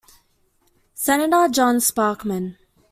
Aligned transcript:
Senator 0.95 1.47
John 1.49 1.75
Sparkman. 1.79 2.57